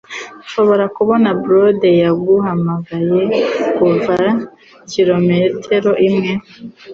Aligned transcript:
Nshobora 0.43 0.85
kubona 0.95 1.27
blonde 1.41 1.89
yahumanye 2.03 3.23
kuva 3.75 4.17
kilometero 4.91 5.91
imwe 6.07 6.31